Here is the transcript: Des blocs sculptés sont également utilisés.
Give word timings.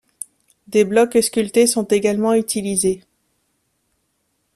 Des 0.65 0.83
blocs 0.83 1.21
sculptés 1.21 1.67
sont 1.67 1.83
également 1.83 2.33
utilisés. 2.33 3.03